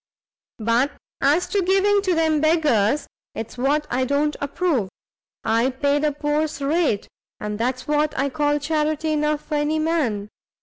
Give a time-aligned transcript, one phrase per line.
[0.57, 3.05] But as to giving to them beggars,
[3.35, 4.89] it's what I don't approve;
[5.43, 7.07] I pay the poor's rate,
[7.39, 10.29] and that's what I call charity enough for any man.